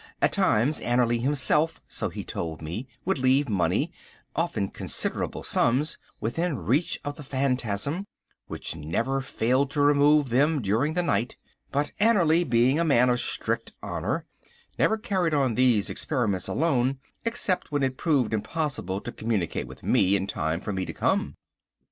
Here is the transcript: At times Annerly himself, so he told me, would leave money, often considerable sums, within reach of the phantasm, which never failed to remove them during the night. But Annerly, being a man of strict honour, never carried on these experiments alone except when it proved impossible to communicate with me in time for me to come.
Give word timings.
At 0.19 0.33
times 0.33 0.79
Annerly 0.79 1.21
himself, 1.21 1.79
so 1.87 2.09
he 2.09 2.23
told 2.23 2.59
me, 2.59 2.87
would 3.05 3.19
leave 3.19 3.47
money, 3.47 3.93
often 4.35 4.69
considerable 4.69 5.43
sums, 5.43 5.99
within 6.19 6.57
reach 6.57 6.99
of 7.05 7.17
the 7.17 7.23
phantasm, 7.23 8.07
which 8.47 8.75
never 8.75 9.21
failed 9.21 9.69
to 9.69 9.81
remove 9.81 10.29
them 10.29 10.59
during 10.59 10.95
the 10.95 11.03
night. 11.03 11.37
But 11.71 11.91
Annerly, 12.01 12.43
being 12.43 12.79
a 12.79 12.83
man 12.83 13.11
of 13.11 13.19
strict 13.19 13.73
honour, 13.83 14.25
never 14.79 14.97
carried 14.97 15.35
on 15.35 15.53
these 15.53 15.87
experiments 15.87 16.47
alone 16.47 16.97
except 17.23 17.71
when 17.71 17.83
it 17.83 17.95
proved 17.95 18.33
impossible 18.33 19.01
to 19.01 19.11
communicate 19.11 19.67
with 19.67 19.83
me 19.83 20.15
in 20.15 20.25
time 20.25 20.61
for 20.61 20.73
me 20.73 20.83
to 20.83 20.93
come. 20.93 21.35